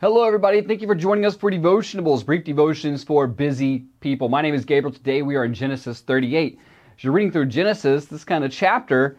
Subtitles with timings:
[0.00, 0.60] Hello, everybody.
[0.60, 4.28] Thank you for joining us for Devotionables, brief devotions for busy people.
[4.28, 4.92] My name is Gabriel.
[4.92, 6.58] Today we are in Genesis 38.
[6.96, 9.16] As you're reading through Genesis, this kind of chapter,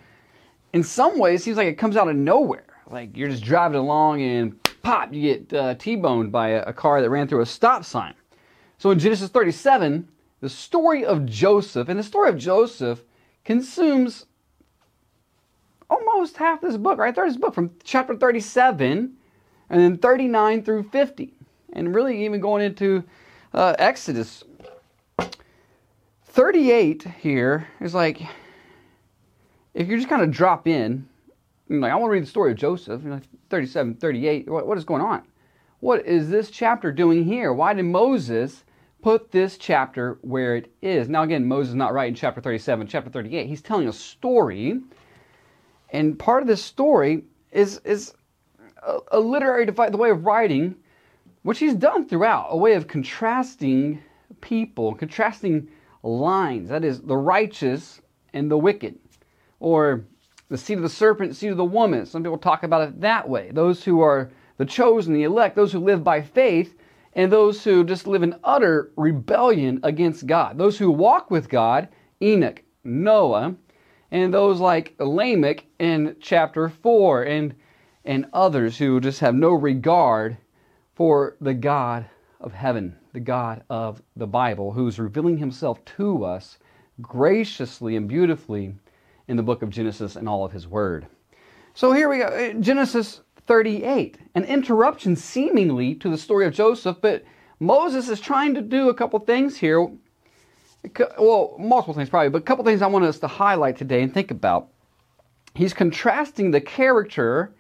[0.74, 2.66] in some ways, seems like it comes out of nowhere.
[2.92, 7.02] Like you're just driving along and pop, you get uh, T-boned by a, a car
[7.02, 8.14] that ran through a stop sign.
[8.78, 10.10] So in Genesis 37,
[10.42, 13.02] the story of Joseph, and the story of Joseph
[13.46, 14.26] consumes
[15.90, 17.16] almost half this book, right?
[17.16, 19.16] There's this book from chapter 37
[19.70, 21.34] and then 39 through 50,
[21.74, 23.04] and really even going into
[23.54, 24.44] uh, Exodus.
[26.26, 28.22] 38 here is like,
[29.74, 31.08] if you just kind of drop in,
[31.70, 34.86] like, I want to read the story of Joseph, know, 37, 38, what, what is
[34.86, 35.24] going on?
[35.80, 37.54] What is this chapter doing here?
[37.54, 38.64] Why did Moses
[39.02, 41.10] put this chapter where it is?
[41.10, 43.48] Now, again, Moses is not writing chapter 37, chapter 38.
[43.48, 44.82] He's telling a story,
[45.92, 48.14] and part of this story is, is
[49.12, 50.76] a, literary device, the way of writing,
[51.44, 54.02] which he's done throughout, a way of contrasting
[54.42, 55.68] people, contrasting
[56.04, 56.70] lines.
[56.70, 58.02] That is, the righteous
[58.34, 58.98] and the wicked.
[59.60, 60.06] Or
[60.50, 62.06] the seed of the serpent, seed of the woman.
[62.06, 63.50] Some people talk about it that way.
[63.52, 66.78] Those who are the chosen, the elect, those who live by faith,
[67.14, 70.58] and those who just live in utter rebellion against God.
[70.58, 71.88] Those who walk with God,
[72.22, 73.56] Enoch, Noah,
[74.12, 77.24] and those like Lamech in chapter 4.
[77.24, 77.56] And
[78.06, 80.38] and others who just have no regard
[80.94, 82.06] for the God
[82.40, 86.58] of heaven, the God of the Bible, who's revealing himself to us
[87.02, 88.76] graciously and beautifully
[89.28, 91.08] in the book of Genesis and all of his word.
[91.74, 96.98] So here we go, uh, Genesis 38, an interruption seemingly to the story of Joseph,
[97.02, 97.24] but
[97.60, 99.82] Moses is trying to do a couple things here.
[101.18, 104.14] Well, multiple things probably, but a couple things I want us to highlight today and
[104.14, 104.70] think about.
[105.56, 107.54] He's contrasting the character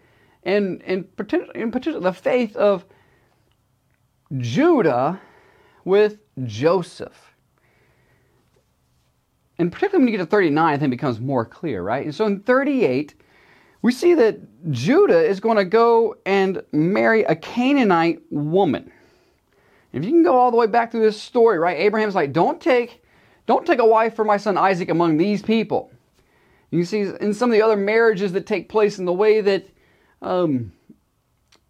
[0.46, 2.86] and in particular, the faith of
[4.38, 5.20] Judah
[5.84, 7.36] with Joseph.
[9.58, 12.04] And particularly when you get to 39, I think it becomes more clear, right?
[12.04, 13.16] And so in 38,
[13.82, 14.39] we see that
[14.72, 18.92] Judah is going to go and marry a Canaanite woman.
[19.94, 21.80] If you can go all the way back through this story, right?
[21.80, 23.02] Abraham's like, don't take,
[23.45, 25.89] don't take a wife for my son Isaac among these people.
[26.72, 29.70] You see in some of the other marriages that take place in the way that
[30.25, 30.71] um,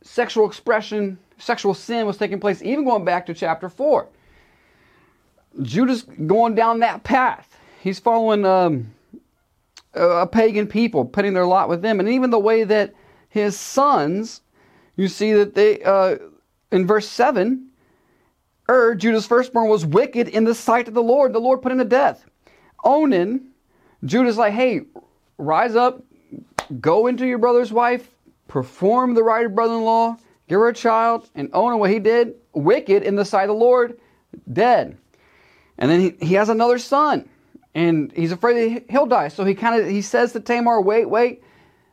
[0.01, 4.07] sexual expression, sexual sin was taking place, even going back to chapter 4.
[5.61, 7.57] Judah's going down that path.
[7.81, 8.93] He's following um,
[9.93, 11.99] a pagan people, putting their lot with them.
[11.99, 12.93] And even the way that
[13.29, 14.41] his sons,
[14.95, 16.17] you see that they, uh,
[16.71, 17.69] in verse 7,
[18.67, 21.33] Er, Judah's firstborn, was wicked in the sight of the Lord.
[21.33, 22.25] The Lord put him to death.
[22.83, 23.51] Onan,
[24.03, 24.81] Judah's like, hey,
[25.37, 26.03] rise up,
[26.81, 28.14] go into your brother's wife,
[28.47, 30.17] perform the right of brother-in-law,
[30.47, 33.53] give her a child, and Onan what he did, wicked in the sight of the
[33.53, 33.99] Lord,
[34.51, 34.97] dead.
[35.77, 37.29] And then he, he has another son,
[37.73, 39.27] and he's afraid that he'll die.
[39.27, 41.43] So he kind of he says to Tamar, wait, wait.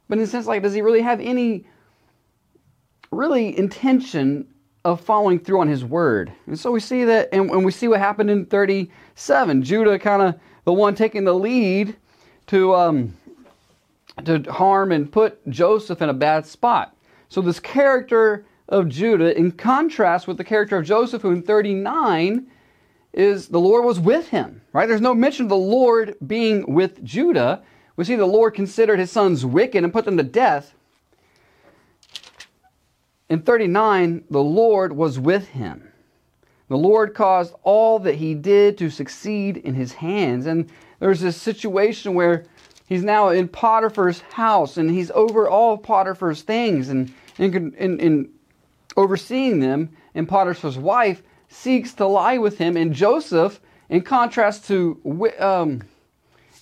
[0.09, 1.67] But in a sense, like, does he really have any
[3.11, 4.47] really intention
[4.85, 6.33] of following through on his word?
[6.47, 9.63] And so we see that, and, and we see what happened in 37.
[9.63, 11.97] Judah kind of the one taking the lead
[12.49, 13.17] to um,
[14.25, 16.97] to harm and put Joseph in a bad spot.
[17.29, 22.47] So, this character of Judah, in contrast with the character of Joseph, who in 39
[23.13, 24.89] is the Lord was with him, right?
[24.89, 27.63] There's no mention of the Lord being with Judah.
[27.97, 30.75] We see the Lord considered his sons wicked and put them to death.
[33.29, 35.93] In 39, the Lord was with him.
[36.69, 40.47] The Lord caused all that he did to succeed in his hands.
[40.47, 42.45] And there's this situation where
[42.93, 48.29] He's now in Potiphar's house and he's over all Potiphar's things and, and
[48.99, 49.97] overseeing them.
[50.15, 52.77] And Potiphar's wife seeks to lie with him.
[52.77, 55.01] And Joseph, in contrast to
[55.39, 55.81] um,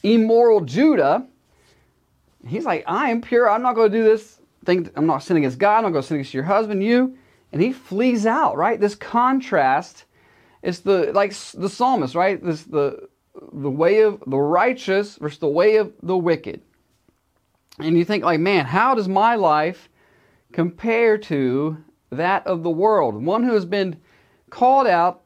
[0.04, 1.26] immoral Judah,
[2.47, 3.50] he's like, I am pure.
[3.50, 4.88] I'm not going to do this thing.
[4.94, 5.78] I'm not sinning against God.
[5.78, 7.18] I'm not going to sin against your husband, you.
[7.50, 8.78] And he flees out, right?
[8.78, 10.04] This contrast
[10.62, 12.41] is the, like the psalmist, right?
[12.41, 13.09] This, the,
[13.53, 16.63] the way of the righteous versus the way of the wicked.
[17.78, 19.89] And you think, like, man, how does my life
[20.53, 21.78] compare to
[22.10, 23.22] that of the world?
[23.25, 23.97] One who has been
[24.51, 25.22] called out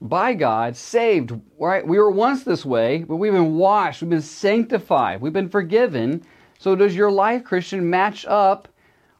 [0.00, 1.86] by God, saved, right?
[1.86, 6.22] We were once this way, but we've been washed, we've been sanctified, we've been forgiven.
[6.58, 8.68] So does your life, Christian, match up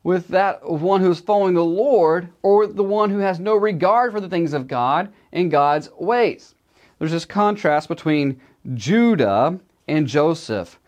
[0.02, 3.54] with that of one who is following the Lord or the one who has no
[3.54, 6.54] regard for the things of God and God's ways?
[6.98, 8.40] There's this contrast between
[8.74, 9.58] Judah
[9.88, 10.78] and Joseph.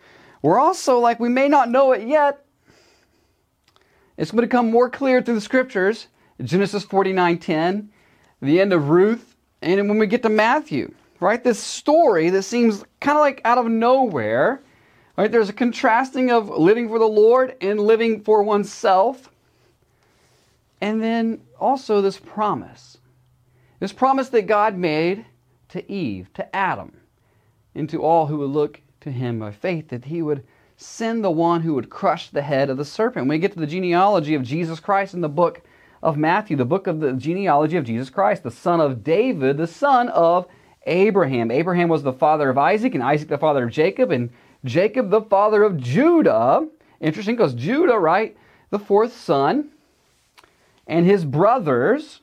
[0.41, 2.45] We're also like, we may not know it yet.
[4.17, 6.07] It's going to become more clear through the scriptures
[6.43, 7.87] Genesis 49:10,
[8.41, 11.43] the end of Ruth, and when we get to Matthew, right?
[11.43, 14.61] This story that seems kind of like out of nowhere,
[15.17, 15.31] right?
[15.31, 19.31] There's a contrasting of living for the Lord and living for oneself.
[20.79, 22.99] And then also this promise.
[23.79, 25.25] This promise that God made
[25.69, 26.93] to Eve, to Adam,
[27.75, 30.43] and to all who would look to him by faith, that he would
[30.75, 33.27] send the one who would crush the head of the serpent.
[33.27, 35.61] We get to the genealogy of Jesus Christ in the book
[36.03, 39.67] of Matthew, the book of the genealogy of Jesus Christ, the son of David, the
[39.67, 40.47] son of
[40.85, 41.51] Abraham.
[41.51, 44.29] Abraham was the father of Isaac, and Isaac the father of Jacob, and
[44.63, 46.67] Jacob the father of Judah.
[47.01, 48.37] Interesting because Judah, right,
[48.69, 49.69] the fourth son,
[50.87, 52.21] and his brothers,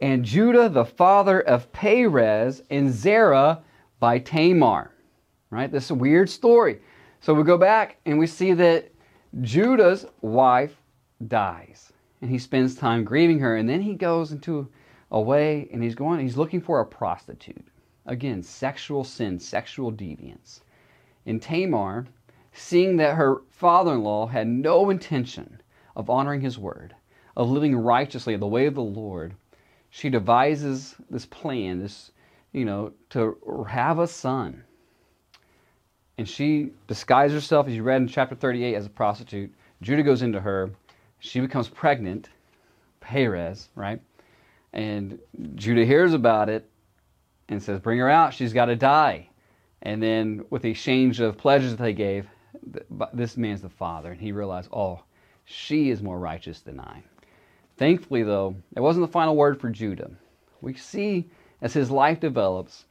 [0.00, 3.62] and Judah the father of Perez, and Zerah
[3.98, 4.92] by Tamar.
[5.50, 5.70] Right?
[5.70, 6.80] This is a weird story.
[7.20, 8.90] So we go back and we see that
[9.40, 10.76] Judah's wife
[11.26, 14.68] dies and he spends time grieving her and then he goes into
[15.10, 17.66] a way and he's going he's looking for a prostitute
[18.06, 20.60] again sexual sin sexual deviance
[21.24, 22.06] and tamar
[22.52, 25.60] seeing that her father-in-law had no intention
[25.94, 26.94] of honoring his word
[27.36, 29.34] of living righteously in the way of the lord
[29.96, 32.10] she devises this plan this
[32.52, 33.36] you know to
[33.68, 34.62] have a son
[36.18, 40.22] and she disguises herself as you read in chapter 38 as a prostitute judah goes
[40.22, 40.70] into her
[41.18, 42.28] she becomes pregnant,
[43.00, 44.00] Perez, right?
[44.72, 45.18] And
[45.54, 46.68] Judah hears about it
[47.48, 49.28] and says, Bring her out, she's got to die.
[49.82, 52.26] And then, with the exchange of pledges that they gave,
[53.12, 55.02] this man's the father, and he realized, Oh,
[55.44, 57.02] she is more righteous than I.
[57.76, 60.10] Thankfully, though, it wasn't the final word for Judah.
[60.60, 61.28] We see
[61.60, 62.86] as his life develops,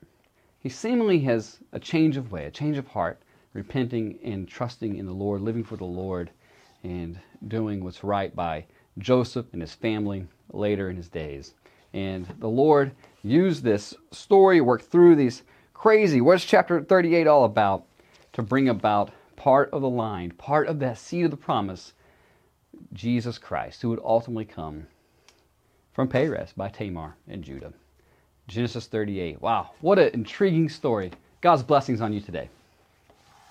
[0.59, 3.19] he seemingly has a change of way, a change of heart,
[3.53, 6.29] repenting and trusting in the Lord, living for the Lord
[6.83, 8.65] and doing what's right by
[8.99, 11.53] Joseph and his family later in his days.
[11.93, 12.91] And the Lord
[13.23, 15.43] used this story, worked through these
[15.73, 17.85] crazy, what's chapter 38 all about?
[18.33, 21.93] To bring about part of the line, part of that seed of the promise,
[22.93, 24.87] Jesus Christ, who would ultimately come
[25.93, 27.73] from Perez by Tamar and Judah.
[28.47, 29.41] Genesis 38.
[29.41, 31.11] Wow, what an intriguing story.
[31.41, 32.49] God's blessings on you today.